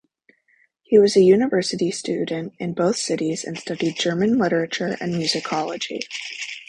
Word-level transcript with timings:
He 0.81 0.97
was 0.97 1.15
a 1.15 1.21
university 1.21 1.91
student 1.91 2.53
in 2.57 2.73
both 2.73 2.95
cities 2.97 3.43
and 3.43 3.55
studied 3.55 3.97
German 3.97 4.39
literature 4.39 4.97
and 4.99 5.13
musicology. 5.13 5.99